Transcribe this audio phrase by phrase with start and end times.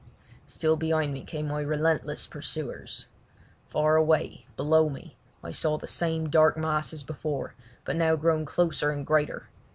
[0.47, 3.05] Still behind me came on my relentless pursuers.
[3.67, 7.53] Far away, below me, I saw the same dark mass as before,
[7.85, 9.49] but now grown closer and greater.